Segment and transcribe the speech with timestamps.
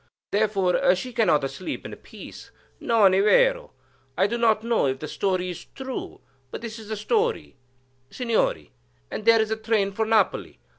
[0.31, 3.69] Therefore she cannot sleep in peace,—non è vero?
[4.17, 7.55] I do not know if the story is true, but this is the story,
[8.09, 8.71] Signori,
[9.11, 10.57] and there is the train for Napoli.